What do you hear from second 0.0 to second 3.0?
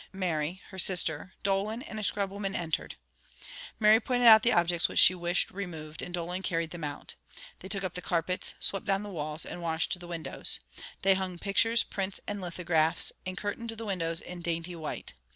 Mary, her sister, Dolan, and a scrub woman entered.